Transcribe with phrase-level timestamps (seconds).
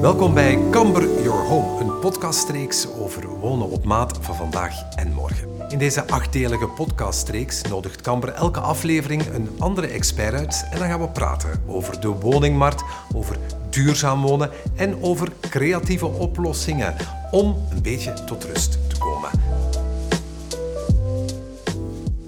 [0.00, 5.48] Welkom bij Camber Your Home, een podcastreeks over wonen op maat van vandaag en morgen.
[5.68, 11.00] In deze achtdelige podcastreeks nodigt Camber elke aflevering een andere expert uit en dan gaan
[11.00, 12.84] we praten over de woningmarkt,
[13.14, 13.38] over
[13.70, 16.94] duurzaam wonen en over creatieve oplossingen
[17.30, 18.93] om een beetje tot rust te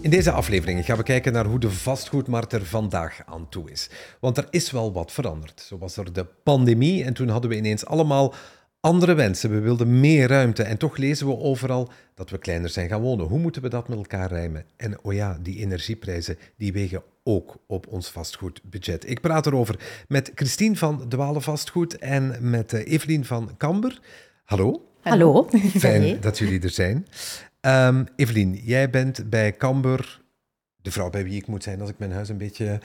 [0.06, 3.90] In deze aflevering gaan we kijken naar hoe de vastgoedmarkt er vandaag aan toe is.
[4.20, 5.60] Want er is wel wat veranderd.
[5.60, 8.34] Zo was er de pandemie en toen hadden we ineens allemaal
[8.80, 9.50] andere wensen.
[9.50, 13.26] We wilden meer ruimte en toch lezen we overal dat we kleiner zijn gaan wonen.
[13.26, 14.64] Hoe moeten we dat met elkaar rijmen?
[14.76, 19.10] En oh ja, die energieprijzen die wegen ook op ons vastgoedbudget.
[19.10, 24.00] Ik praat erover met Christine van Dwalen Vastgoed en met eh, Evelien van Kamber.
[24.44, 24.88] Hallo.
[25.00, 25.48] Hallo.
[25.78, 27.06] Fijn dat jullie er zijn.
[27.66, 30.20] Um, Evelien, jij bent bij Camber
[30.76, 32.80] de vrouw bij wie ik moet zijn als ik mijn huis een beetje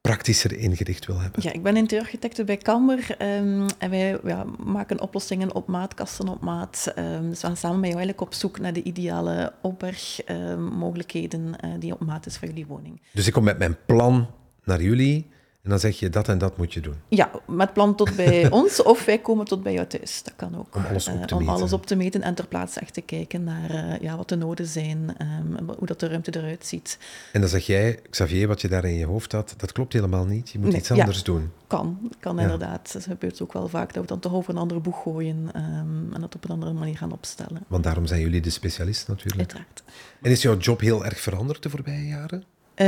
[0.00, 1.42] praktischer ingericht wil hebben.
[1.42, 6.28] Ja, ik ben interieurarchitecte bij Camber um, en wij ja, maken oplossingen op maat, kasten
[6.28, 6.92] op maat.
[6.98, 11.70] Um, dus we gaan samen met jou eigenlijk op zoek naar de ideale opbergmogelijkheden uh,
[11.78, 13.02] die op maat is voor jullie woning.
[13.12, 14.26] Dus ik kom met mijn plan
[14.64, 15.28] naar jullie
[15.70, 16.94] en dan zeg je dat en dat moet je doen.
[17.08, 20.22] Ja, met plan tot bij ons of wij komen tot bij jou thuis.
[20.22, 20.76] Dat kan ook.
[20.76, 21.54] Om alles op te, uh, om meten.
[21.54, 24.36] Alles op te meten en ter plaatse echt te kijken naar uh, ja, wat de
[24.36, 26.98] noden zijn, um, hoe dat de ruimte eruit ziet.
[27.32, 30.24] En dan zeg jij, Xavier, wat je daar in je hoofd had, dat klopt helemaal
[30.24, 30.50] niet.
[30.50, 31.52] Je moet nee, iets anders ja, doen.
[31.66, 32.42] Kan, kan ja.
[32.42, 32.92] inderdaad.
[32.92, 36.14] Het gebeurt ook wel vaak dat we dan toch over een andere boeg gooien um,
[36.14, 37.62] en dat op een andere manier gaan opstellen.
[37.66, 39.38] Want daarom zijn jullie de specialist natuurlijk.
[39.38, 39.82] Uiteraard.
[40.22, 42.44] En is jouw job heel erg veranderd de voorbije jaren?
[42.80, 42.86] Uh,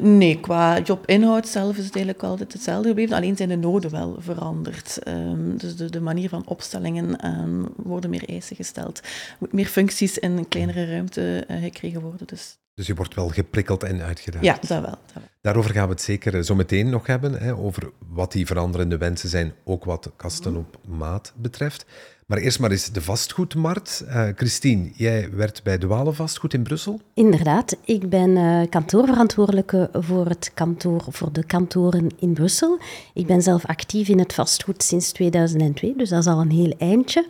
[0.00, 3.16] nee, qua jobinhoud zelf is het eigenlijk altijd hetzelfde gebleven.
[3.16, 4.98] Alleen zijn de noden wel veranderd.
[5.08, 8.98] Um, dus de, de, manier van opstellingen um, worden meer eisen gesteld.
[8.98, 12.26] Er moet meer functies in een kleinere ruimte uh, gekregen worden.
[12.26, 12.58] Dus.
[12.74, 14.44] dus je wordt wel geprikkeld en uitgedaagd.
[14.44, 15.22] Ja, dat wel, dat wel.
[15.40, 17.32] Daarover gaan we het zeker zo meteen nog hebben.
[17.32, 21.86] Hè, over wat die veranderende wensen zijn, ook wat kasten op maat betreft.
[22.28, 24.04] Maar eerst maar eens de vastgoedmarkt.
[24.06, 27.00] Uh, Christine, jij werkt bij Duale Vastgoed in Brussel.
[27.14, 32.78] Inderdaad, ik ben uh, kantoorverantwoordelijke voor, het kantoor, voor de kantoren in Brussel.
[33.14, 36.74] Ik ben zelf actief in het vastgoed sinds 2002, dus dat is al een heel
[36.78, 37.26] eindje.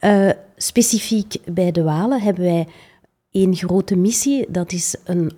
[0.00, 2.66] Uh, specifiek bij de Walen hebben wij
[3.32, 5.32] één grote missie, dat is een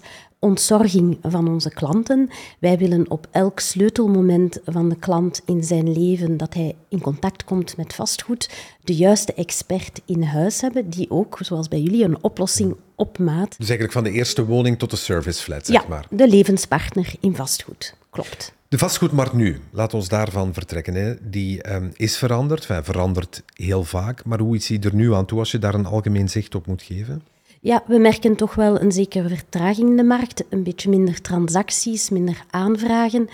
[0.00, 0.04] 100%
[0.40, 2.30] ontzorging van onze klanten.
[2.58, 7.44] Wij willen op elk sleutelmoment van de klant in zijn leven dat hij in contact
[7.44, 8.50] komt met vastgoed,
[8.84, 13.58] de juiste expert in huis hebben, die ook, zoals bij jullie, een oplossing op maat.
[13.58, 16.06] Dus eigenlijk van de eerste woning tot de serviceflat, zeg ja, maar.
[16.10, 17.94] de levenspartner in vastgoed.
[18.10, 18.52] Klopt.
[18.70, 20.94] De vastgoedmarkt nu, laat ons daarvan vertrekken.
[20.94, 21.14] Hè.
[21.30, 24.24] Die um, is veranderd, enfin, verandert heel vaak.
[24.24, 26.66] Maar hoe is die er nu aan toe als je daar een algemeen zicht op
[26.66, 27.22] moet geven?
[27.60, 30.44] Ja, we merken toch wel een zekere vertraging in de markt.
[30.48, 33.28] Een beetje minder transacties, minder aanvragen.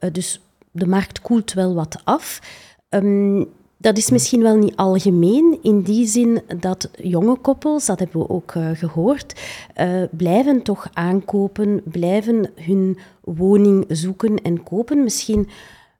[0.00, 2.40] Uh, dus de markt koelt wel wat af.
[2.88, 8.20] Um, dat is misschien wel niet algemeen, in die zin dat jonge koppels, dat hebben
[8.20, 9.40] we ook uh, gehoord,
[9.76, 15.02] uh, blijven toch aankopen, blijven hun woning zoeken en kopen.
[15.02, 15.48] Misschien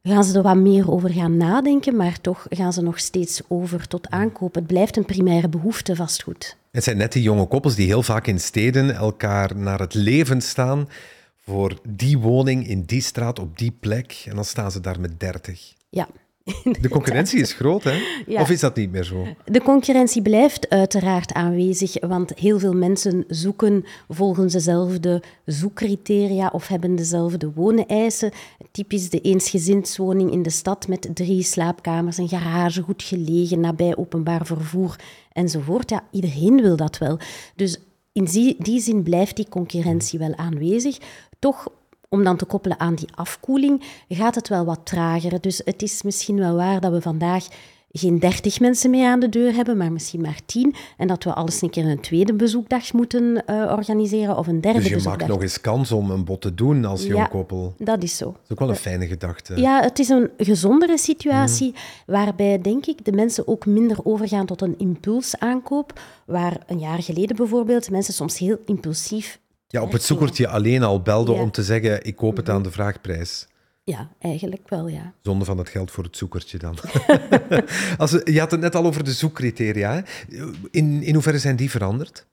[0.02, 3.88] gaan ze er wat meer over gaan nadenken, maar toch gaan ze nog steeds over
[3.88, 4.62] tot aankopen.
[4.62, 6.56] Het blijft een primaire behoefte vastgoed.
[6.70, 10.40] Het zijn net die jonge koppels die heel vaak in steden elkaar naar het leven
[10.40, 10.88] staan
[11.44, 14.24] voor die woning in die straat op die plek.
[14.28, 15.74] En dan staan ze daar met dertig.
[15.88, 16.08] Ja.
[16.80, 18.02] De concurrentie is groot, hè?
[18.26, 18.40] Ja.
[18.40, 19.26] Of is dat niet meer zo?
[19.44, 26.96] De concurrentie blijft uiteraard aanwezig, want heel veel mensen zoeken volgens dezelfde zoekcriteria of hebben
[26.96, 28.30] dezelfde wooneisen.
[28.70, 34.46] Typisch de eensgezinswoning in de stad met drie slaapkamers, een garage, goed gelegen, nabij openbaar
[34.46, 34.96] vervoer
[35.32, 35.90] enzovoort.
[35.90, 37.18] Ja, iedereen wil dat wel.
[37.56, 37.78] Dus
[38.12, 38.24] in
[38.58, 40.98] die zin blijft die concurrentie wel aanwezig.
[41.38, 41.68] Toch
[42.08, 45.40] om dan te koppelen aan die afkoeling, gaat het wel wat trager.
[45.40, 47.46] Dus het is misschien wel waar dat we vandaag
[47.98, 50.74] geen dertig mensen meer aan de deur hebben, maar misschien maar tien.
[50.96, 54.78] En dat we alles een keer een tweede bezoekdag moeten uh, organiseren of een derde
[54.78, 55.18] dus je bezoekdag.
[55.18, 57.74] maakt nog eens kans om een bod te doen als ja, jong koppel.
[57.78, 58.24] dat is zo.
[58.24, 59.60] Dat is ook wel een fijne gedachte.
[59.60, 61.74] Ja, het is een gezondere situatie mm.
[62.14, 66.00] waarbij, denk ik, de mensen ook minder overgaan tot een impulsaankoop.
[66.26, 71.02] Waar een jaar geleden bijvoorbeeld mensen soms heel impulsief ja, op het zoekertje alleen al
[71.02, 71.40] belde ja.
[71.40, 73.46] om te zeggen, ik koop het aan de vraagprijs.
[73.84, 75.14] Ja, eigenlijk wel, ja.
[75.22, 76.78] Zonde van het geld voor het zoekertje dan.
[77.98, 80.04] Als je had het net al over de zoekcriteria.
[80.70, 82.26] In, in hoeverre zijn die veranderd?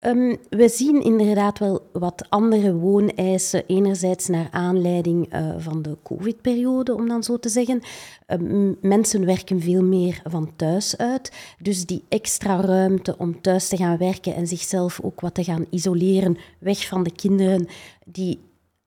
[0.00, 6.94] Um, we zien inderdaad wel wat andere wooneisen, enerzijds naar aanleiding uh, van de COVID-periode,
[6.94, 7.80] om dan zo te zeggen.
[8.26, 13.76] Um, mensen werken veel meer van thuis uit, dus die extra ruimte om thuis te
[13.76, 17.66] gaan werken en zichzelf ook wat te gaan isoleren, weg van de kinderen,
[18.04, 18.40] die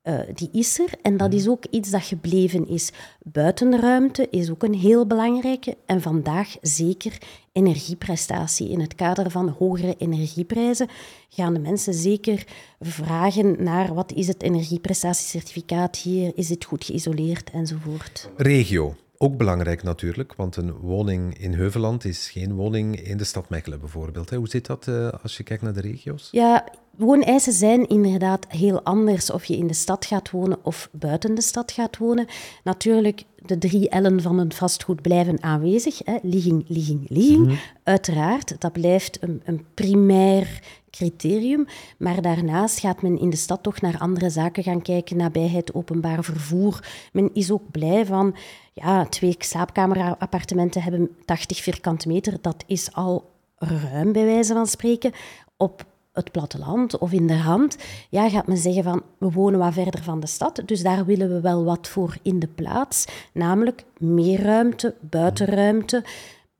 [0.09, 2.91] uh, die is er en dat is ook iets dat gebleven is.
[3.23, 7.17] Buitenruimte is ook een heel belangrijke en vandaag zeker
[7.51, 8.69] energieprestatie.
[8.69, 10.87] In het kader van hogere energieprijzen
[11.29, 12.45] gaan de mensen zeker
[12.79, 18.29] vragen naar wat is het energieprestatiecertificaat hier, is het goed geïsoleerd enzovoort.
[18.37, 18.95] Regio.
[19.21, 23.79] Ook belangrijk natuurlijk, want een woning in Heuveland is geen woning in de stad Mechelen
[23.79, 24.29] bijvoorbeeld.
[24.29, 26.27] Hoe zit dat uh, als je kijkt naar de regio's?
[26.31, 26.65] Ja,
[26.99, 31.41] wooneisen zijn inderdaad heel anders of je in de stad gaat wonen of buiten de
[31.41, 32.25] stad gaat wonen.
[32.63, 36.01] Natuurlijk, de drie L'en van een vastgoed blijven aanwezig.
[36.03, 36.17] Hè.
[36.21, 37.45] Ligging, ligging, ligging.
[37.45, 37.55] Mhm.
[37.83, 41.65] Uiteraard, dat blijft een, een primair criterium.
[41.97, 46.23] Maar daarnaast gaat men in de stad toch naar andere zaken gaan kijken, nabijheid, openbaar
[46.23, 46.87] vervoer.
[47.13, 48.35] Men is ook blij van,
[48.73, 52.37] ja, twee slaapkamerappartementen hebben 80 vierkante meter.
[52.41, 55.11] Dat is al ruim, bij wijze van spreken.
[55.57, 57.77] Op het platteland of in de hand,
[58.09, 61.29] ja, gaat men zeggen van we wonen wat verder van de stad, dus daar willen
[61.29, 66.03] we wel wat voor in de plaats, namelijk meer ruimte, buitenruimte.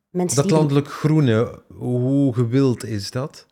[0.09, 3.45] Mensen dat landelijk groene, hoe gewild is dat?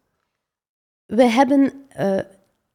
[1.05, 2.19] We hebben uh,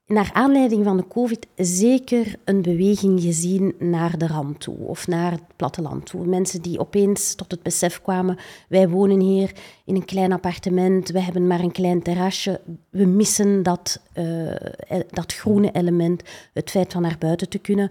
[0.06, 5.31] naar aanleiding van de COVID zeker een beweging gezien naar de rand toe of naar
[5.31, 6.26] het platteland toe.
[6.26, 8.38] Mensen die opeens tot het besef kwamen:
[8.69, 9.52] wij wonen hier
[9.84, 12.60] in een klein appartement, we hebben maar een klein terrasje,
[12.90, 14.54] we missen dat, uh,
[15.10, 16.22] dat groene element,
[16.52, 17.90] het feit van naar buiten te kunnen.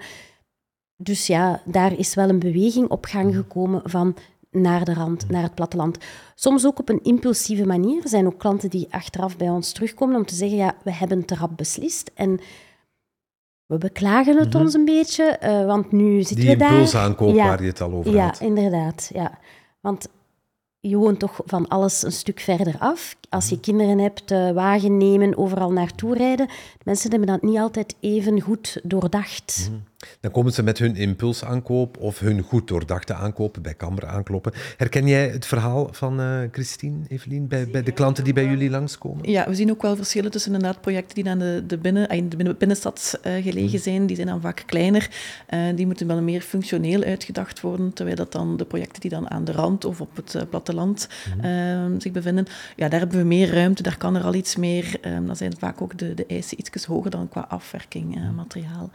[0.96, 4.16] Dus ja, daar is wel een beweging op gang gekomen van
[4.52, 5.98] naar de rand, naar het platteland.
[6.36, 8.04] Soms ook op een impulsieve manier.
[8.04, 11.26] Er zijn ook klanten die achteraf bij ons terugkomen om te zeggen, ja, we hebben
[11.26, 12.12] te rap beslist.
[12.14, 12.40] En
[13.66, 14.64] we beklagen het mhm.
[14.64, 16.68] ons een beetje, uh, want nu zitten we daar...
[16.68, 18.40] Die impulsaankoop ja, waar je het al over ja, had.
[18.40, 19.10] Ja, inderdaad.
[19.14, 19.40] Ja.
[19.80, 20.08] Want
[20.80, 23.16] je woont toch van alles een stuk verder af.
[23.30, 23.64] Als je mhm.
[23.64, 26.48] kinderen hebt, uh, wagen nemen, overal naartoe rijden.
[26.84, 29.70] Mensen hebben dat niet altijd even goed doordacht.
[29.70, 29.80] Mhm.
[30.20, 34.54] Dan komen ze met hun impulsaankoop of hun goed doordachte aankopen bij Camera aankloppen.
[34.78, 38.70] Herken jij het verhaal van uh, Christine, Evelien, bij, bij de klanten die bij jullie
[38.70, 39.30] langskomen?
[39.30, 42.30] Ja, we zien ook wel verschillen tussen inderdaad projecten die aan de, de, binnen, in
[42.30, 43.78] de binnenstad uh, gelegen mhm.
[43.78, 44.06] zijn.
[44.06, 45.10] Die zijn dan vaak kleiner.
[45.50, 47.94] Uh, die moeten wel meer functioneel uitgedacht worden.
[47.94, 51.08] Terwijl dat dan de projecten die dan aan de rand of op het platteland
[51.42, 52.00] mm.
[52.00, 52.46] zich bevinden,
[52.76, 53.84] ja, daar hebben we meer ruimte.
[53.84, 54.98] Daar kan er al iets meer.
[55.02, 58.36] Ehm, dan zijn vaak ook de, de eisen iets hoger dan qua afwerking, mhm.
[58.36, 58.90] materiaal.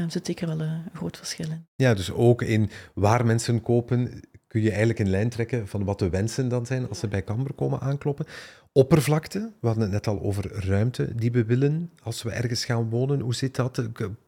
[0.00, 1.66] Um, zit zeker wel een groot verschil in.
[1.76, 5.98] Ja, dus ook in waar mensen kopen kun je eigenlijk een lijn trekken van wat
[5.98, 8.26] de wensen dan zijn als ze bij Camber komen aankloppen.
[8.72, 12.90] Oppervlakte, we hadden het net al over ruimte die we willen als we ergens gaan
[12.90, 13.20] wonen.
[13.20, 13.82] Hoe zit dat?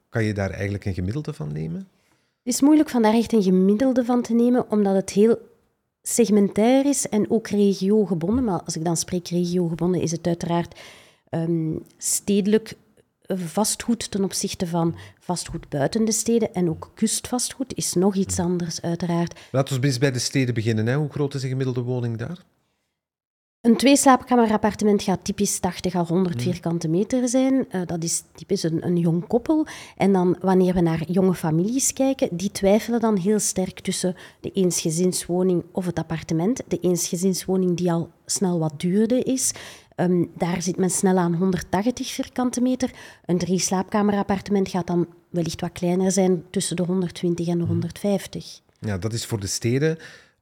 [0.09, 1.89] Kan je daar eigenlijk een gemiddelde van nemen?
[2.43, 5.39] Het is moeilijk van daar echt een gemiddelde van te nemen, omdat het heel
[6.03, 8.45] segmentair is en ook regiogebonden.
[8.45, 10.81] Maar als ik dan spreek regiogebonden, is het uiteraard
[11.31, 12.75] um, stedelijk
[13.39, 18.83] vastgoed ten opzichte van vastgoed buiten de steden en ook kustvastgoed is nog iets anders,
[18.83, 19.41] uiteraard.
[19.51, 20.87] Laten we eens bij de steden beginnen.
[20.87, 20.97] Hè.
[20.97, 22.45] Hoe groot is de gemiddelde woning daar?
[23.61, 26.43] Een tweeslaapkamerappartement gaat typisch 80 à 100 hmm.
[26.43, 27.55] vierkante meter zijn.
[27.55, 29.67] Uh, dat is typisch een, een, jong koppel.
[29.97, 34.51] En dan wanneer we naar jonge families kijken, die twijfelen dan heel sterk tussen de
[34.51, 36.63] eensgezinswoning of het appartement.
[36.69, 39.53] De eensgezinswoning die al snel wat duurder is,
[40.01, 42.91] Um, daar zit men snel aan 180 vierkante meter.
[43.25, 48.61] Een drie slaapkamerappartement gaat dan wellicht wat kleiner zijn, tussen de 120 en de 150.
[48.81, 48.89] Mhm.
[48.89, 49.99] Ja, dat is voor de steden.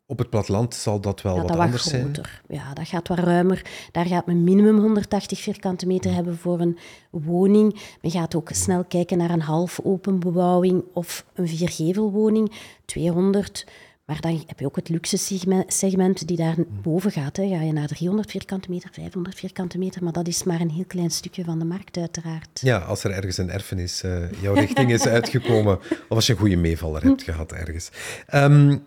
[0.06, 2.14] Op het platteland zal dat wel wat, anders zijn.
[2.48, 3.66] Ja, dat gaat wat ruimer.
[3.92, 6.78] Daar gaat men minimum 180 vierkante meter hebben voor een
[7.10, 7.80] woning.
[8.02, 12.52] Men gaat ook snel kijken naar een half open bebouwing of een viergevelwoning.
[12.84, 13.66] 200
[14.08, 17.36] maar dan heb je ook het luxe segment die daar boven gaat.
[17.36, 17.48] Hè.
[17.48, 20.84] Ga je naar 300 vierkante meter, 500 vierkante meter, maar dat is maar een heel
[20.86, 22.60] klein stukje van de markt uiteraard.
[22.60, 26.38] Ja, als er ergens een erfenis uh, jouw richting is uitgekomen, of als je een
[26.38, 27.90] goede meevaller hebt gehad ergens.
[28.34, 28.86] Um,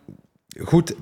[0.60, 0.96] Goed,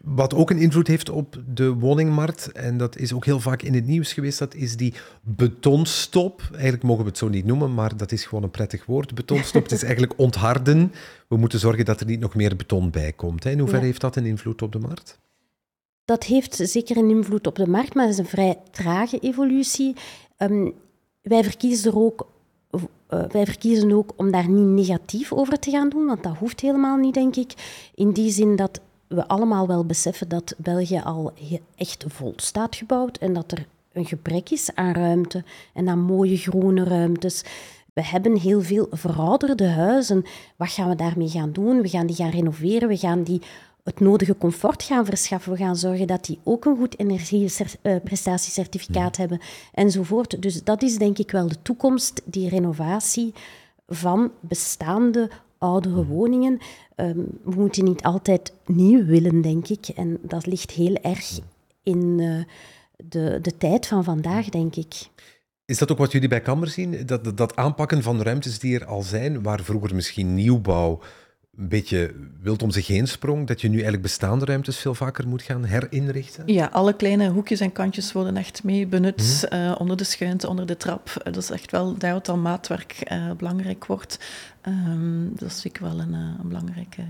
[0.00, 3.74] wat ook een invloed heeft op de woningmarkt, en dat is ook heel vaak in
[3.74, 6.42] het nieuws geweest, dat is die betonstop.
[6.52, 9.14] Eigenlijk mogen we het zo niet noemen, maar dat is gewoon een prettig woord.
[9.14, 10.92] Betonstop, het is eigenlijk ontharden.
[11.28, 13.44] We moeten zorgen dat er niet nog meer beton bij komt.
[13.44, 15.18] In hoeverre heeft dat een invloed op de markt?
[16.04, 19.94] Dat heeft zeker een invloed op de markt, maar het is een vrij trage evolutie.
[20.38, 20.74] Um,
[21.22, 22.26] wij verkiezen er ook
[23.10, 26.60] uh, wij verkiezen ook om daar niet negatief over te gaan doen, want dat hoeft
[26.60, 27.52] helemaal niet, denk ik.
[27.94, 31.32] In die zin dat we allemaal wel beseffen dat België al
[31.76, 35.44] echt vol staat gebouwd en dat er een gebrek is aan ruimte
[35.74, 37.44] en aan mooie groene ruimtes.
[37.92, 40.24] We hebben heel veel verouderde huizen.
[40.56, 41.82] Wat gaan we daarmee gaan doen?
[41.82, 43.42] We gaan die gaan renoveren, we gaan die
[43.84, 45.52] het nodige comfort gaan verschaffen.
[45.52, 49.40] We gaan zorgen dat die ook een goed energieprestatiecertificaat hebben
[49.74, 50.42] enzovoort.
[50.42, 53.34] Dus dat is denk ik wel de toekomst, die renovatie
[53.88, 55.30] van bestaande
[55.66, 56.58] oudere woningen.
[56.94, 59.88] Ehm, we moeten niet altijd nieuw willen, denk ik.
[59.88, 61.38] En dat ligt heel erg
[61.82, 62.44] in uh,
[62.96, 64.94] de, de tijd van vandaag, denk ik.
[65.64, 67.06] Is dat ook wat jullie bij Kammer zien?
[67.06, 71.00] Dat, dat aanpakken van ruimtes die er al zijn, waar vroeger misschien nieuwbouw
[71.58, 75.28] een beetje wild om zich heen sprong, dat je nu eigenlijk bestaande ruimtes veel vaker
[75.28, 76.42] moet gaan herinrichten?
[76.46, 79.62] Ja, alle kleine hoekjes en kantjes worden echt mee benut, mhm.
[79.62, 81.08] uh, onder de schuinte, onder de trap.
[81.08, 84.18] Uh, dat is echt wel daar wat al maatwerk uh, belangrijk wordt.
[84.68, 87.02] Um, dat is ik wel een, een belangrijke,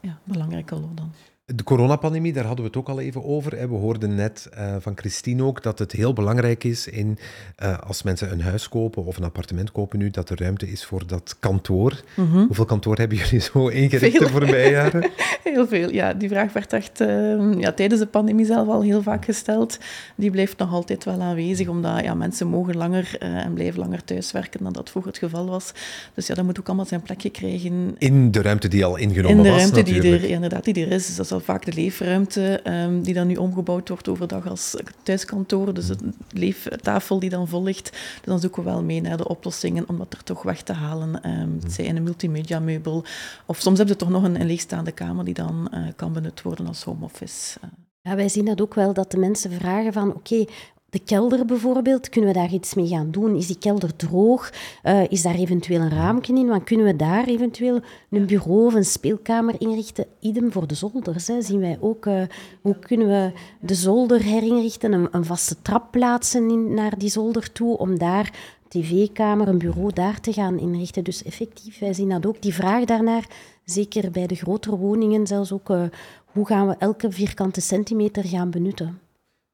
[0.00, 1.12] ja, belangrijke rol dan.
[1.54, 3.50] De coronapandemie, daar hadden we het ook al even over.
[3.50, 7.18] We hoorden net uh, van Christine ook dat het heel belangrijk is in,
[7.62, 10.84] uh, als mensen een huis kopen of een appartement kopen nu, dat er ruimte is
[10.84, 12.00] voor dat kantoor.
[12.16, 12.46] Mm -hmm.
[12.46, 15.10] Hoeveel kantoor hebben jullie zo ingericht de voorbije jaren?
[15.44, 16.14] heel veel, ja.
[16.14, 19.78] Die vraag werd echt uh, ja, tijdens de pandemie zelf al heel vaak gesteld.
[20.14, 24.62] Die blijft nog altijd wel aanwezig, omdat ja, mensen mogen langer en blijven langer thuiswerken
[24.62, 25.72] dan dat vroeger het geval was.
[26.14, 27.94] Dus ja, dat moet ook allemaal zijn plekje krijgen.
[27.98, 30.92] In de ruimte die al ingenomen was, In de ruimte die er, inderdaad, die er
[30.92, 31.06] is.
[31.06, 35.74] Dus dat vaak de leefruimte, um, die dan nu omgebouwd wordt overdag als thuiskantoor.
[35.74, 35.96] Dus de
[36.30, 37.90] leeftafel die dan vol ligt.
[37.90, 40.72] Dus dan zoeken we wel mee naar de oplossingen om dat er toch weg te
[40.72, 41.40] halen.
[41.40, 43.04] Um, het zij in een multimedia meubel.
[43.46, 46.42] Of soms hebben ze toch nog een, een leegstaande kamer die dan uh, kan benut
[46.42, 47.58] worden als home office.
[48.02, 50.44] Ja, wij zien dat ook wel, dat de mensen vragen van oké,
[50.90, 53.36] de kelder bijvoorbeeld, kunnen we daar iets mee gaan doen?
[53.36, 54.52] Is die kelder droog?
[54.84, 56.46] Uh, is daar eventueel een raampje in?
[56.46, 57.80] Want kunnen we daar eventueel
[58.10, 60.06] een bureau of een speelkamer inrichten?
[60.20, 61.24] Idem voor de zolders.
[61.24, 62.22] Zien wij ook, uh,
[62.60, 64.92] hoe kunnen we de zolder herinrichten?
[64.92, 70.20] Een, een vaste trap plaatsen naar die zolder toe, om daar tv-kamer, een bureau daar
[70.20, 71.04] te gaan inrichten.
[71.04, 72.42] Dus effectief, wij zien dat ook.
[72.42, 73.28] Die vraag daarnaar,
[73.64, 75.82] zeker bij de grotere woningen, zelfs ook, uh,
[76.24, 79.09] hoe gaan we elke vierkante centimeter gaan benutten?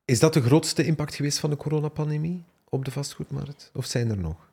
[0.06, 3.70] Is dat de grootste impact geweest van de coronapandemie op de vastgoedmarkt?
[3.75, 4.50] Of zijn er nog?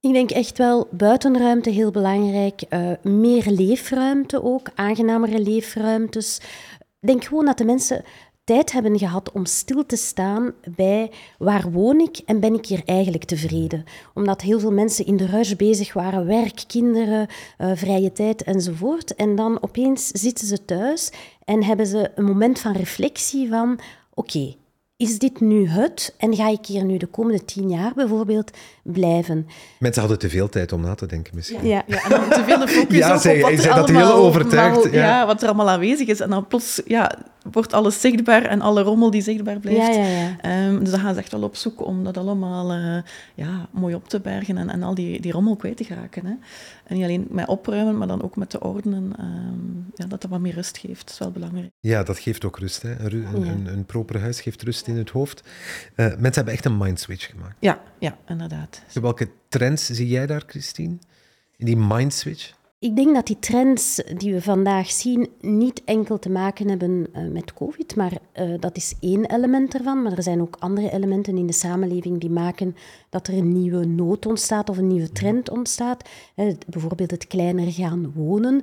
[0.00, 2.62] Ik denk echt wel buitenruimte heel belangrijk.
[2.70, 6.40] Uh, meer leefruimte ook, aangenamere leefruimtes.
[7.00, 8.04] Ik denk gewoon dat de mensen
[8.44, 12.82] tijd hebben gehad om stil te staan bij waar woon ik en ben ik hier
[12.84, 13.84] eigenlijk tevreden.
[14.14, 17.28] Omdat heel veel mensen in de rush bezig waren, werk, kinderen,
[17.58, 19.14] uh, vrije tijd enzovoort.
[19.14, 21.10] En dan opeens zitten ze thuis
[21.44, 23.80] en hebben ze een moment van reflectie van
[24.14, 24.54] oké,
[25.02, 26.14] is dit nu het?
[26.18, 28.50] En ga ik hier nu de komende tien jaar bijvoorbeeld
[28.82, 29.46] blijven?
[29.78, 31.66] Mensen hadden te veel tijd om na te denken misschien.
[31.66, 34.06] Ja, ja en te veel de focus ja, op, zeg, op wat er dat allemaal,
[34.06, 34.84] heel overtuigd.
[34.84, 35.04] Mal, ja.
[35.04, 35.26] ja.
[35.26, 36.20] wat er allemaal aanwezig is.
[36.20, 37.18] En dan plots ja,
[37.52, 39.94] wordt alles zichtbaar en alle rommel die zichtbaar blijft.
[39.94, 40.66] Ja, ja, ja.
[40.66, 42.98] Um, dus dan gaan ze echt wel op zoek om dat allemaal uh,
[43.34, 46.26] ja, mooi op te bergen en, en al die, die rommel kwijt te geraken.
[46.26, 46.32] Hè.
[46.84, 49.12] En niet alleen met opruimen, maar dan ook met te ordenen.
[49.20, 51.00] Um, ja, dat dat wat meer rust geeft.
[51.00, 51.70] Dat is wel belangrijk.
[51.80, 52.82] Ja, dat geeft ook rust.
[52.82, 52.90] Hè.
[52.98, 55.42] Een, een, een, een proper huis geeft rust in het hoofd.
[55.96, 57.56] Uh, mensen hebben echt een mindswitch gemaakt.
[57.58, 58.71] Ja, ja inderdaad.
[58.92, 60.96] Welke trends zie jij daar, Christine?
[61.56, 62.52] In die mindswitch?
[62.82, 67.30] Ik denk dat die trends die we vandaag zien niet enkel te maken hebben uh,
[67.30, 70.02] met COVID, maar uh, dat is één element ervan.
[70.02, 72.76] Maar er zijn ook andere elementen in de samenleving die maken
[73.08, 76.08] dat er een nieuwe nood ontstaat of een nieuwe trend ontstaat.
[76.36, 78.62] Uh, bijvoorbeeld het kleiner gaan wonen.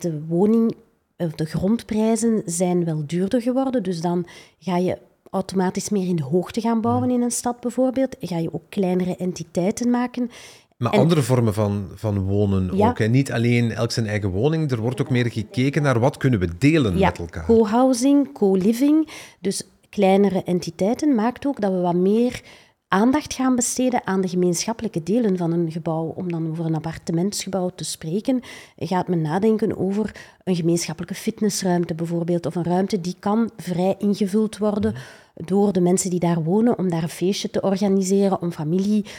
[0.00, 0.76] de woning,
[1.16, 4.26] de grondprijzen zijn wel duurder geworden, dus dan
[4.58, 4.98] ga je
[5.30, 8.16] automatisch meer in de hoogte gaan bouwen in een stad bijvoorbeeld.
[8.20, 10.30] Ga je ook kleinere entiteiten maken.
[10.76, 12.88] Maar en, andere vormen van, van wonen ja.
[12.88, 13.08] ook.
[13.08, 14.70] Niet alleen elk zijn eigen woning.
[14.70, 17.44] Er wordt ook meer gekeken naar wat kunnen we delen ja, met elkaar.
[17.44, 19.08] Co-housing, co-living.
[19.40, 22.42] Dus kleinere entiteiten maakt ook dat we wat meer
[22.88, 26.12] aandacht gaan besteden aan de gemeenschappelijke delen van een gebouw.
[26.16, 28.40] Om dan over een appartementsgebouw te spreken,
[28.76, 30.14] gaat men nadenken over
[30.48, 32.46] een gemeenschappelijke fitnessruimte bijvoorbeeld.
[32.46, 34.94] Of een ruimte die kan vrij ingevuld worden
[35.34, 39.12] door de mensen die daar wonen, om daar een feestje te organiseren, om familie uh,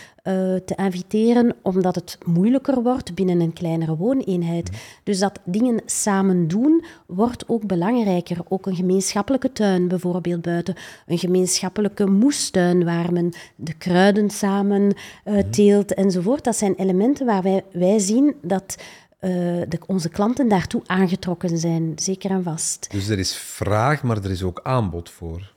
[0.55, 4.69] te inviteren, omdat het moeilijker wordt binnen een kleinere wooneenheid.
[5.03, 8.37] Dus dat dingen samen doen wordt ook belangrijker.
[8.47, 10.75] Ook een gemeenschappelijke tuin bijvoorbeeld buiten,
[11.07, 14.93] een gemeenschappelijke moestuin waar men de kruiden samen
[15.25, 16.43] uh, teelt enzovoort.
[16.43, 18.77] Dat zijn elementen waar wij, wij zien dat
[19.21, 19.29] uh,
[19.67, 22.87] de, onze klanten daartoe aangetrokken zijn, zeker en vast.
[22.91, 25.51] Dus er is vraag, maar er is ook aanbod voor.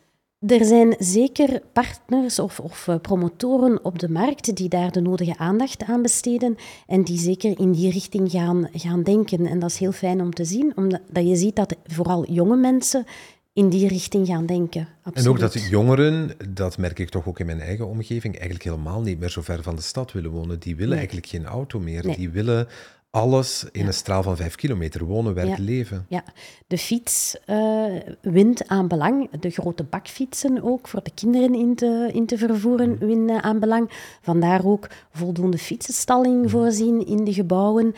[0.46, 5.82] Er zijn zeker partners of, of, promotoren op de markt die daar de nodige aandacht
[5.82, 9.46] aan besteden en die zeker in die richting gaan, gaan denken.
[9.46, 12.56] En dat is heel fijn om te zien, omdat dat je ziet dat vooral jonge
[12.56, 13.04] mensen
[13.52, 14.88] in die richting gaan denken.
[15.02, 15.26] Absoluut.
[15.26, 19.00] En ook dat jongeren, dat merk ik toch ook in mijn eigen omgeving, eigenlijk helemaal
[19.00, 20.58] niet meer zo ver van de stad willen wonen.
[20.58, 20.98] Die willen Nee.
[20.98, 22.06] eigenlijk geen auto meer.
[22.06, 22.16] Nee.
[22.16, 22.68] Die willen
[23.12, 25.04] alles in een straal van vijf kilometer.
[25.04, 25.70] Wonen, werken, Ja.
[25.70, 26.06] leven.
[26.08, 26.24] Ja,
[26.66, 27.84] de fiets eh,
[28.20, 29.30] wint aan belang.
[29.40, 33.90] De grote bakfietsen ook, voor de kinderen in te, in te vervoeren, winnen aan belang.
[34.22, 37.94] Vandaar ook voldoende fietsenstalling voorzien in de gebouwen.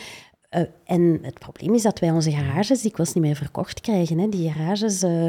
[0.49, 4.19] Eh, en het probleem is dat wij onze garages dikwijls niet meer verkocht krijgen.
[4.19, 4.29] Hè.
[4.29, 5.27] Die garages, eh,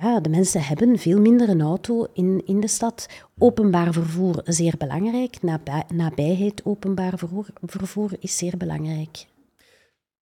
[0.00, 3.08] ja, de mensen hebben veel minder een auto in, in de stad.
[3.38, 5.42] Openbaar vervoer, zeer belangrijk.
[5.42, 9.26] Nabij, nabijheid openbaar vervoer, vervoer is zeer belangrijk.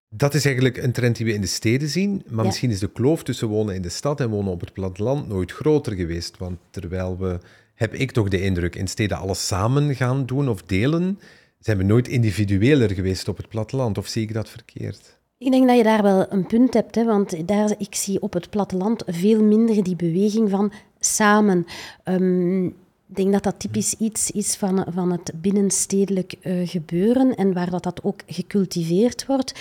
[0.09, 2.23] Dat is eigenlijk een trend die we in de steden zien.
[2.27, 2.43] Maar Ja.
[2.43, 5.51] misschien is de kloof tussen wonen in de stad en wonen op het platteland nooit
[5.51, 6.37] groter geweest.
[6.37, 7.39] Want terwijl we,
[7.75, 11.19] heb ik toch de indruk, in steden alles samen gaan doen of delen,
[11.59, 13.97] zijn we nooit individueler geweest op het platteland.
[13.97, 15.21] Of zie ik dat verkeerd?
[15.43, 18.33] Ik denk dat je daar wel een punt hebt, hè, want daar, ik zie op
[18.33, 21.65] het platteland veel minder die beweging van samen.
[22.03, 22.73] Ehm, ik
[23.15, 27.83] denk dat dat typisch iets is van, van het binnenstedelijk eh, gebeuren en waar dat,
[27.83, 29.59] dat ook gecultiveerd wordt.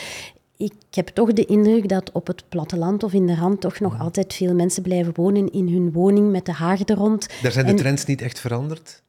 [0.57, 4.01] Ik heb toch de indruk dat op het platteland of in de rand toch nog
[4.01, 7.29] altijd veel mensen blijven wonen in hun woning met de haag er rond.
[7.43, 9.03] Daar zijn de En- trends niet echt veranderd.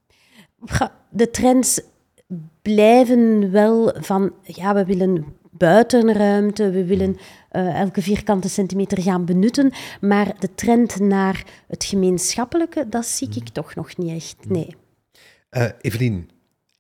[1.10, 1.82] De trends
[2.62, 5.26] blijven wel van, ja, we willen
[5.58, 7.18] buitenruimte, we willen
[7.50, 13.50] eh, elke vierkante centimeter gaan benutten, maar de trend naar het gemeenschappelijke, dat zie ik
[13.50, 14.76] toch nog niet echt, nee.
[15.50, 16.30] Eh Evelien,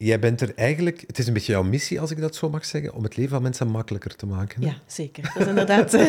[0.05, 2.65] jij bent er eigenlijk, het is een beetje jouw missie, als ik dat zo mag
[2.65, 4.61] zeggen, om het leven van mensen makkelijker te maken.
[4.61, 4.67] hè?
[4.67, 5.23] Ja, zeker.
[5.23, 6.01] Dat is inderdaad eh,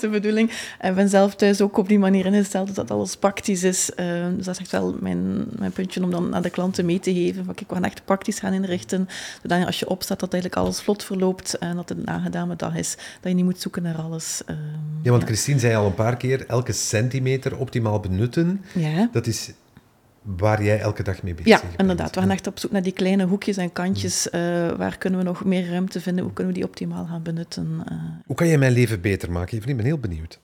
[0.00, 0.50] de bedoeling.
[0.78, 3.94] En ik ben zelf thuis ook op die manier ingesteld dat alles praktisch is.
[3.94, 7.00] Eh, dus dat is echt wel mijn, mijn puntje om dan aan de klanten mee
[7.00, 7.44] te geven.
[7.44, 9.08] Van, kijk, we gaan echt praktisch gaan inrichten.
[9.42, 12.76] Zodat als je opstaat, dat eigenlijk alles vlot verloopt en dat het een aangedane dag
[12.76, 12.94] is.
[13.20, 14.42] Dat je niet moet zoeken naar alles.
[14.46, 14.56] eh,
[15.02, 19.08] Ja, want Christine zei al een paar keer, elke centimeter optimaal benutten, ja.
[19.12, 19.50] dat is
[20.36, 21.80] waar jij elke dag mee bezig Ja, bent.
[21.80, 22.14] inderdaad.
[22.14, 24.30] We gaan echt op zoek naar die kleine hoekjes en kantjes.
[24.30, 24.40] eh,
[24.70, 26.24] waar kunnen we nog meer ruimte vinden?
[26.24, 27.82] Hoe kunnen we die optimaal gaan benutten?
[27.88, 27.96] eh.
[28.26, 29.58] Hoe kan je mijn leven beter maken?
[29.58, 30.40] Ik ben heel benieuwd.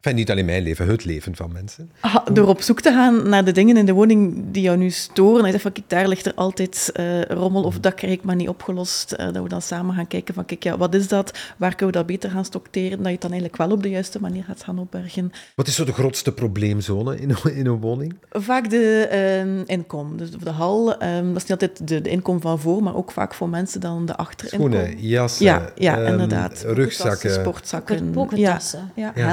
[0.00, 1.90] Enfin, niet alleen mijn leven, het leven van mensen.
[2.00, 4.90] Ah, door op zoek te gaan naar de dingen in de woning die jou nu
[4.90, 5.38] storen.
[5.38, 8.22] En je zegt van, kijk, daar ligt er altijd eh, rommel of dat krijg ik
[8.22, 9.12] maar niet opgelost.
[9.12, 11.38] Eh, dat we dan samen gaan kijken van, kijk, ja, wat is dat?
[11.56, 12.96] Waar kunnen we dat beter gaan stokteren?
[12.96, 15.32] Dat je het dan eigenlijk wel op de juiste manier gaat gaan opbergen.
[15.54, 18.14] Wat is zo de grootste probleemzone in, in een woning?
[18.30, 20.16] Vaak de eh, inkom.
[20.16, 23.10] Dus de hal, eh, dat is niet altijd de, de inkom van voor, maar ook
[23.10, 24.72] vaak voor mensen dan de achterinkom.
[24.72, 26.64] Schoenen, jassen, Ja, ja ehm, inderdaad.
[26.66, 27.32] rugzakken.
[27.32, 28.10] Sportzakken.
[28.10, 28.92] Pocketassen.
[28.94, 29.28] Ja, ja, Ja.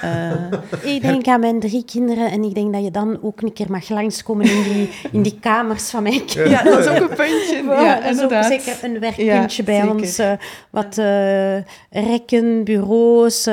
[0.00, 3.52] Eh, Ik denk aan mijn drie kinderen en ik denk dat je dan ook een
[3.52, 6.50] keer mag langskomen in die, in die kamers van mijn kinderen.
[6.50, 7.62] ja, dat is ook een puntje.
[7.68, 9.24] Ja, dat is ook zeker een werkpuntje
[9.62, 9.90] Ja, bij zeker.
[9.90, 10.18] ons.
[10.18, 10.32] eh,
[10.70, 11.56] wat eh,
[11.90, 13.44] rekken, bureaus,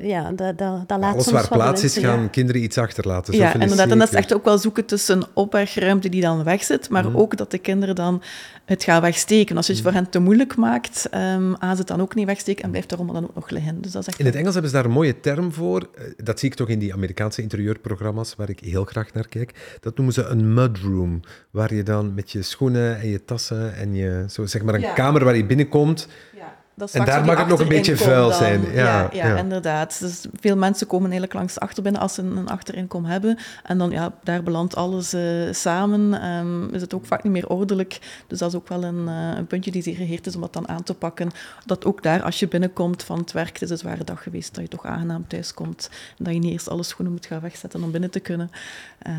[0.00, 3.34] ja, dat, dat, dat laat Alles soms waar plaats is, gaan kinderen iets achterlaten.
[3.36, 3.90] Ja, inderdaad.
[3.90, 7.16] En dat is echt ook wel zoeken tussen opbergruimte die dan wegzit, maar Mhm.
[7.16, 8.22] ook dat de kinderen dan
[8.64, 9.56] het gaan wegsteken.
[9.56, 12.26] Als je het voor hen te moeilijk maakt, ehm gaan ze het dan ook niet
[12.26, 13.80] wegsteken en blijft de rommel dan ook nog liggen.
[13.82, 15.81] Dus dat is echt In het Engels hebben ze daar een mooie term voor.
[15.94, 19.76] Eh, Dat zie ik toch in die Amerikaanse interieurprogramma's waar ik heel graag naar kijk.
[19.80, 23.94] Dat noemen ze een mudroom, waar je dan met je schoenen en je tassen en
[23.94, 24.92] je, zo zeg maar een Ja.
[24.92, 26.08] kamer waar je binnenkomt.
[26.36, 28.38] Ja, dat En daar mag het nog een beetje vuil dan.
[28.38, 28.72] zijn.
[28.72, 29.36] Ja, ja, ja.
[29.36, 30.00] inderdaad.
[30.00, 33.38] Dus veel mensen komen eigenlijk langs de achterbinnen als ze een, achterinkom hebben.
[33.64, 36.20] En dan, ja, daar belandt alles eh, samen.
[36.20, 37.98] Ehm, is het ook vaak niet meer ordelijk.
[38.26, 40.52] Dus dat is ook wel een, eh, een puntje die zeer geheerd is om dat
[40.52, 41.30] dan aan te pakken.
[41.64, 44.54] Dat ook daar, als je binnenkomt van het werk, het is een zware dag geweest,
[44.54, 45.90] dat je toch aangenaam thuis komt.
[46.18, 48.50] En dat je niet eerst alle schoenen moet gaan wegzetten om binnen te kunnen.
[48.98, 49.16] Ehm,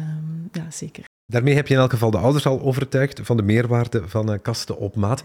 [0.52, 1.04] ja, zeker.
[1.26, 4.40] Daarmee heb je in elk geval de ouders al overtuigd van de meerwaarde van eh,
[4.42, 5.24] kasten op maat.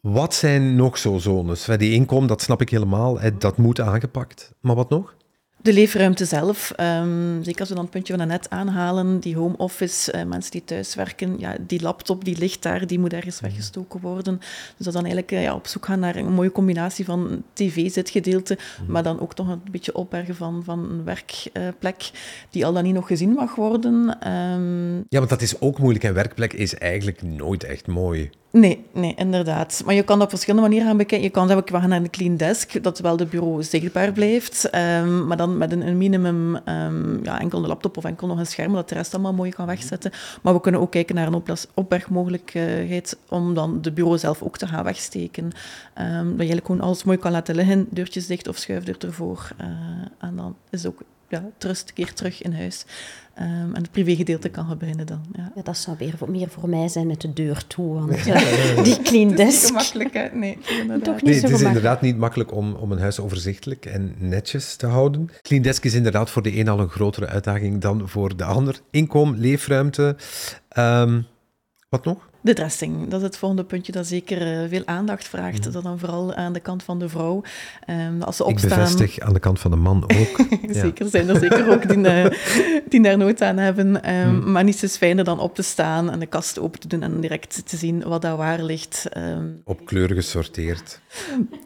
[0.00, 1.64] Wat zijn nog zo zones?
[1.64, 4.54] Die inkom, dat snap ik helemaal, dat moet aangepakt.
[4.60, 5.16] Maar wat nog?
[5.62, 9.56] De leefruimte zelf, ehm, zeker als we dan het puntje van net aanhalen, die home
[9.56, 14.00] office, eh, mensen die thuiswerken, ja, die laptop die ligt daar, die moet ergens weggestoken
[14.00, 14.38] worden.
[14.76, 18.58] Dus dat dan eigenlijk eh, ja, op zoek gaan naar een mooie combinatie van tv-zitgedeelte,
[18.86, 22.10] maar dan ook toch een beetje opbergen van, van een werkplek
[22.50, 24.16] die al dan niet nog gezien mag worden.
[24.20, 26.04] Ehm, Ja, want dat is ook moeilijk.
[26.04, 28.30] En werkplek is eigenlijk nooit echt mooi.
[28.50, 29.82] Nee, nee, inderdaad.
[29.84, 31.26] Maar je kan dat op verschillende manieren gaan bekijken.
[31.26, 34.70] Je kan zeggen, we gaan naar een clean desk, dat wel de bureau zichtbaar blijft,
[34.70, 38.38] ehm, maar dan met een, een minimum, ehm, ja, enkel de laptop of enkel nog
[38.38, 40.10] een scherm, dat de rest allemaal mooi kan wegzetten.
[40.42, 41.42] Maar we kunnen ook kijken naar een
[41.74, 45.50] opbergmogelijkheid om dan de bureau zelf ook te gaan wegsteken.
[45.94, 49.50] Ehm, dat je eigenlijk gewoon alles mooi kan laten liggen, deurtjes dicht of schuifdeur ervoor.
[49.56, 49.66] eh,
[50.18, 52.84] en dan is het ook ja, het rust een keer terug in huis.
[53.34, 55.20] Ehm, en het privégedeelte kan gaan beginnen dan.
[55.32, 55.52] Ja.
[55.54, 58.82] Ja, dat zou weer voor, meer voor mij zijn met de deur toe, want eh,
[58.84, 59.66] die clean desk...
[59.66, 60.28] gemakkelijk, hè?
[60.32, 61.04] Nee, inderdaad.
[61.04, 64.76] Toch niet Nee, het is inderdaad niet makkelijk om, om een huis overzichtelijk en netjes
[64.76, 65.30] te houden.
[65.42, 68.80] Clean Desk is inderdaad voor de een al een grotere uitdaging dan voor de ander.
[68.90, 70.16] Inkom, leefruimte.
[70.68, 71.20] Ehm,
[71.88, 72.28] wat nog?
[72.48, 75.66] De dressing, dat is het volgende puntje dat zeker uh, veel aandacht vraagt.
[75.66, 75.72] Mm.
[75.72, 77.42] Dat dan vooral aan de kant van de vrouw.
[77.90, 78.70] Um, als ze opstaan...
[78.70, 80.46] Ik bevestig aan de kant van de man ook.
[80.82, 82.26] zeker, zijn er zeker ook die, uh,
[82.90, 84.16] die daar nood aan hebben.
[84.16, 84.52] Um, mm.
[84.52, 87.20] Maar niets is fijner dan op te staan en de kast open te doen en
[87.20, 89.06] direct te zien wat daar waar ligt.
[89.16, 91.00] Um, op kleur gesorteerd.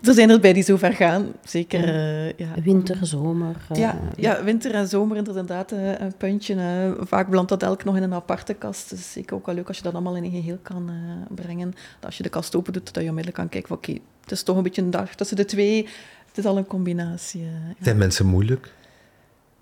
[0.01, 1.88] Er zijn er bij die zo ver gaan, zeker.
[1.88, 2.49] Uh, ja.
[2.62, 3.57] Winter, zomer.
[3.73, 6.57] ja, ja, winter en zomer inderdaad een puntje.
[7.01, 8.90] vaak belandt dat elk nog in een aparte kast.
[8.90, 11.71] Dus zeker ook wel leuk als je dat allemaal in een geheel kan uh, brengen.
[11.71, 14.43] Dat als je de kast open doet, dat je onmiddellijk kan kijken oké, het is
[14.43, 15.87] toch een beetje een dag tussen de twee.
[16.27, 17.43] Het is al een combinatie.
[17.43, 17.75] Ja.
[17.81, 18.73] Zijn mensen moeilijk?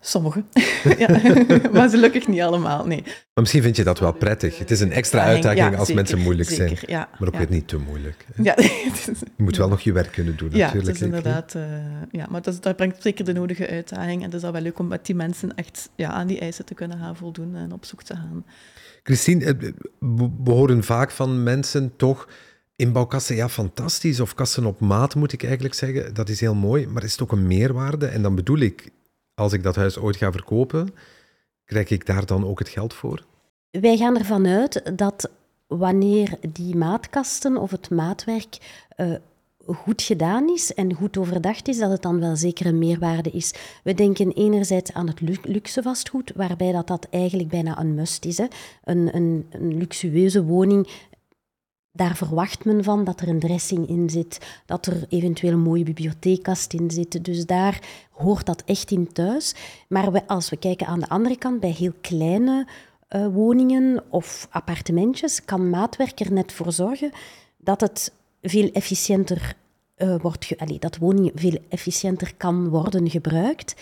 [0.02, 0.48] Sommigen.
[1.72, 3.02] maar gelukkig niet allemaal, nee.
[3.04, 4.58] Maar misschien vind je dat wel prettig.
[4.58, 6.76] Het is een extra uitdaging als mensen moeilijk zijn.
[6.86, 8.26] Ja, maar ook weer niet te moeilijk.
[8.42, 8.54] Ja,
[9.36, 10.98] je moet wel nog je werk kunnen doen, ja, natuurlijk.
[10.98, 11.54] Ja, inderdaad...
[11.54, 11.62] Uh,
[12.10, 14.18] ja, maar dat, dat, brengt zeker de nodige uitdaging.
[14.18, 16.64] En het is al wel leuk om met die mensen echt ja, aan die eisen
[16.64, 18.44] te kunnen gaan voldoen en op zoek te gaan.
[19.02, 19.74] Christine,
[20.44, 22.28] we horen vaak van mensen toch...
[22.76, 24.20] Inbouwkassen, ja, fantastisch.
[24.20, 26.14] Of kassen op maat, moet ik eigenlijk zeggen.
[26.14, 26.86] Dat is heel mooi.
[26.86, 28.06] Maar is het ook een meerwaarde?
[28.06, 28.90] En dan bedoel ik,
[29.34, 30.94] als ik dat huis ooit ga verkopen,
[31.64, 33.24] krijg ik daar dan ook het geld voor?
[33.70, 35.30] Wij gaan ervan uit dat
[35.66, 38.58] wanneer die maatkasten of het maatwerk
[38.96, 39.14] uh,
[39.74, 43.54] goed gedaan is en goed overdacht is, dat het dan wel zeker een meerwaarde is.
[43.84, 48.38] We denken enerzijds aan het luxe vastgoed, waarbij dat, dat eigenlijk bijna een must is.
[48.38, 50.88] Een, een, een luxueuze woning
[51.92, 55.84] daar verwacht men van dat er een dressing in zit, dat er eventueel een mooie
[55.84, 57.24] bibliotheekkast in zit.
[57.24, 59.54] Dus daar hoort dat echt in thuis.
[59.88, 62.66] Maar als we kijken aan de andere kant, bij heel kleine
[63.10, 67.10] uh, woningen of appartementjes, kan maatwerk er net voor zorgen
[67.56, 69.54] dat het veel efficiënter
[70.02, 73.74] uh, wordt, allee, dat woningen veel efficiënter kan worden gebruikt.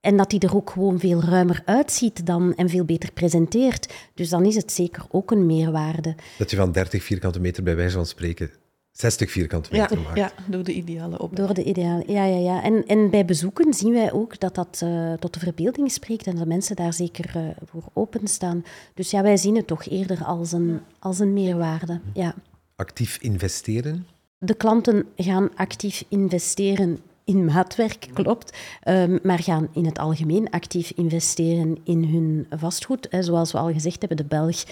[0.00, 3.94] En dat die er ook gewoon veel ruimer uitziet dan en veel beter presenteert.
[4.14, 6.14] Dus dan is het zeker ook een meerwaarde.
[6.38, 8.50] Dat je van 30 vierkante meter bij wijze van spreken
[8.96, 10.16] 60 vierkante meter ja, maakt.
[10.16, 11.36] Ja, door de ideale op.
[11.36, 12.62] Door de ideale, ja, ja, ja.
[12.62, 16.36] En, en bij bezoeken zien wij ook dat dat uh, tot de verbeelding spreekt en
[16.36, 18.64] dat mensen daar zeker uh, voor openstaan.
[18.94, 22.00] Dus ja, wij zien het toch eerder als een, als een meerwaarde.
[22.14, 22.34] Ja.
[22.76, 24.06] Actief investeren?
[24.38, 28.56] De klanten gaan actief investeren in maatwerk, klopt.
[28.88, 33.08] Um, maar gaan in het algemeen actief investeren in hun vastgoed.
[33.20, 34.64] Zoals we al gezegd hebben, de Belg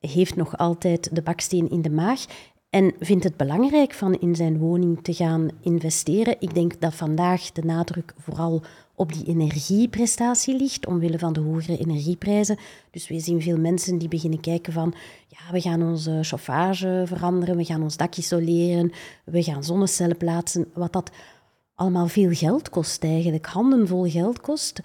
[0.00, 2.24] heeft nog altijd de baksteen in de maag
[2.70, 6.36] en vindt het belangrijk van in zijn woning te gaan investeren.
[6.38, 8.62] Ik denk dat vandaag de nadruk vooral
[8.94, 12.58] op die energieprestatie ligt, omwille van de hogere energieprijzen.
[12.90, 14.94] Dus we zien veel mensen die beginnen kijken van,
[15.28, 18.92] ja, we gaan onze chauffage veranderen, we gaan ons dak isoleren,
[19.24, 21.10] we gaan zonnecellen plaatsen, wat dat
[21.74, 24.80] allemaal veel geld kost eigenlijk, handenvol geld kost.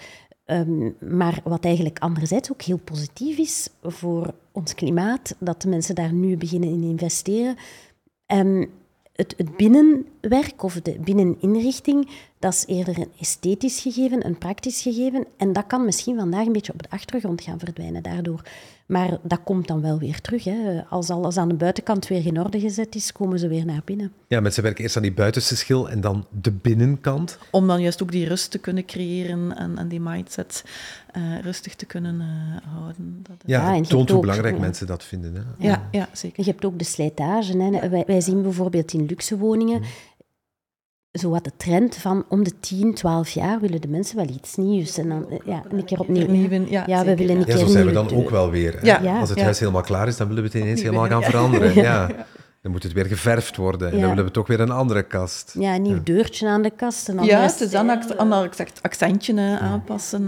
[0.45, 5.95] Um, maar wat eigenlijk anderzijds ook heel positief is voor ons klimaat, dat de mensen
[5.95, 7.55] daar nu beginnen in investeren.
[8.33, 8.69] Um,
[9.17, 15.25] het, het, binnenwerk of de binneninrichting, dat is eerder een esthetisch gegeven, een praktisch gegeven.
[15.37, 18.41] En dat kan misschien vandaag een beetje op de achtergrond gaan verdwijnen daardoor.
[18.87, 20.43] Maar dat komt dan wel weer terug.
[20.43, 20.81] Hè.
[20.89, 24.11] Als alles aan de buitenkant weer in orde gezet is, komen ze weer naar binnen.
[24.27, 27.37] Ja, mensen werken eerst aan die buitenste schil en dan de binnenkant.
[27.51, 30.63] Om dan juist ook die rust te kunnen creëren en, en die mindset
[31.17, 33.19] uh, rustig te kunnen uh, houden.
[33.23, 35.35] Dat, ja, ja het toont hoe belangrijk mensen dat vinden.
[35.35, 35.67] Hè?
[35.67, 36.43] Ja, ja, zeker.
[36.43, 37.57] Je hebt ook de slijtage.
[37.57, 37.89] Hè.
[37.89, 39.81] Wij, wij, zien bijvoorbeeld in luxe woningen...
[41.17, 44.55] Zo wat de trend van om de 10, 12 jaar willen de mensen wel iets
[44.55, 44.97] nieuws.
[44.97, 46.65] En dan ja, een keer opnieuw.
[46.69, 48.85] Ja, ja we willen een keer ja, zo zijn we dan ook wel weer.
[48.85, 51.75] Ja, Als het huis helemaal klaar is, dan willen we het ineens helemaal gaan veranderen.
[51.87, 52.09] Ja.
[52.61, 53.91] Dan moet het weer geverfd worden.
[53.91, 55.55] En dan willen we toch weer een andere kast.
[55.59, 57.09] Ja, een nieuw deurtje aan de kast.
[57.09, 58.49] En ja, het is dan een ander
[58.81, 60.25] accentje aanpassen.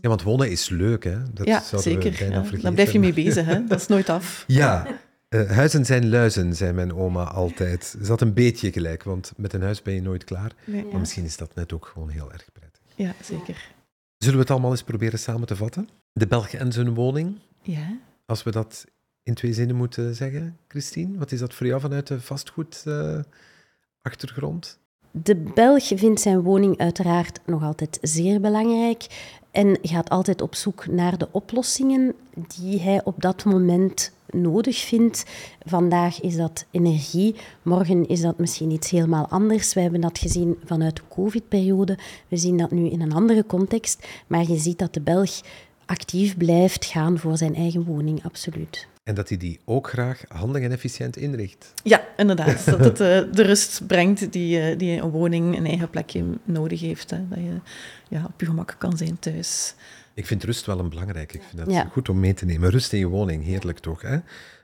[0.00, 1.16] Ja, want wonen is leuk, hè?
[1.34, 2.42] Dat ja, zeker.
[2.62, 3.64] Dan blijf je mee bezig, hè?
[3.64, 4.44] Dat is nooit af.
[4.46, 4.86] Ja,
[5.34, 7.96] uh, huizen zijn luizen, zei mijn oma altijd.
[8.00, 10.52] Is dat een beetje gelijk, want met een huis ben je nooit klaar.
[10.64, 12.80] Maar misschien is dat net ook gewoon heel erg prettig.
[12.94, 13.76] Ja, zeker.
[14.18, 15.88] Zullen we het allemaal eens proberen samen te vatten?
[16.12, 17.38] De Belg en zijn woning.
[17.62, 17.96] Ja.
[18.26, 18.84] Als we dat
[19.22, 24.78] in twee zinnen moeten zeggen, Christine, wat is dat voor jou vanuit de vastgoedachtergrond?
[24.78, 24.84] Uh,
[25.24, 29.06] de Belg vindt zijn woning uiteraard nog altijd zeer belangrijk
[29.50, 32.14] en gaat altijd op zoek naar de oplossingen
[32.56, 35.24] die hij op dat moment nodig vindt.
[35.64, 39.74] Vandaag is dat energie, morgen is dat misschien iets helemaal anders.
[39.74, 41.98] We hebben dat gezien vanuit de COVID-periode.
[42.28, 44.06] We zien dat nu in een andere context.
[44.26, 45.40] Maar je ziet dat de Belg
[45.86, 48.88] actief blijft gaan voor zijn eigen woning, absoluut.
[49.08, 51.72] En dat hij die ook graag handig en efficiënt inricht.
[51.82, 52.64] Ja, inderdaad.
[52.64, 56.80] dat het uh, de rust brengt die, uh, die een woning een eigen plekje nodig
[56.80, 57.10] heeft.
[57.10, 57.28] Hè.
[57.28, 57.60] Dat je
[58.08, 59.74] ja, op je gemak kan zijn thuis.
[60.18, 61.32] Ik vind rust wel een belangrijk.
[61.32, 62.70] Ik vind dat goed om mee te nemen.
[62.70, 64.02] Rust in je woning, heerlijk toch?
[64.02, 64.16] Hè?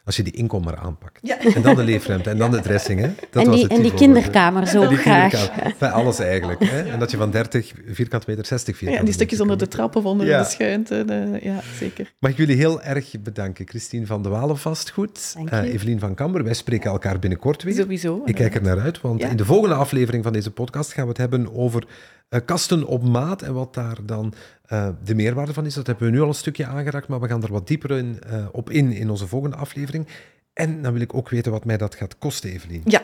[0.05, 1.19] Als je die inkom maar aanpakt.
[1.23, 1.39] Ja.
[1.55, 3.01] En dan de leefruimte en dan de dressing.
[3.01, 3.11] Hè?
[3.31, 5.31] Dat en die, en die kinderkamer zo die graag.
[5.31, 5.95] Kinderkamer.
[5.95, 6.65] alles eigenlijk.
[6.65, 6.83] Hè?
[6.83, 9.69] En dat je van 30 vierkant meter 60 vierkant Ja, en die stukjes onder de
[9.69, 11.05] trap of onder de schuinte.
[11.05, 12.13] De, ja, zeker.
[12.19, 13.69] Mag ik jullie heel erg bedanken.
[13.69, 15.37] Christine van de Walen Vastgoed.
[15.53, 16.45] Uh, Evelien van Kamber.
[16.45, 17.75] Wij spreken elkaar binnenkort weer.
[17.75, 18.23] Sowieso.
[18.25, 21.09] Ik kijk er naar uit, want in de volgende aflevering van deze podcast gaan we
[21.09, 21.87] het hebben over
[22.31, 24.35] uh, kasten op maat en wat daar dan
[24.75, 25.75] uh, de meerwaarde van is.
[25.75, 28.19] Dat hebben we nu al een stukje aangeraakt, maar we gaan er wat dieper in,
[28.27, 30.07] uh, op in in onze volgende aflevering.
[30.53, 32.83] En dan wil ik ook weten wat mij dat gaat kosten, Evelien.
[32.85, 33.03] Ja,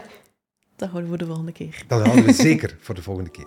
[0.77, 1.85] dat houden we de volgende keer.
[1.87, 3.47] Dat houden we zeker voor de volgende keer.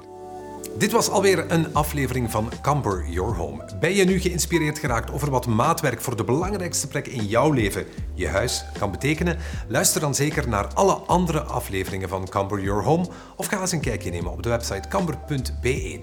[0.77, 3.63] Dit was alweer een aflevering van Camper Your Home.
[3.79, 7.85] Ben je nu geïnspireerd geraakt over wat maatwerk voor de belangrijkste plek in jouw leven,
[8.13, 9.37] je huis, kan betekenen?
[9.67, 13.79] Luister dan zeker naar alle andere afleveringen van Camper Your Home of ga eens een
[13.79, 15.99] kijkje nemen op de website camber.be.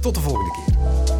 [0.00, 1.17] Tot de volgende keer.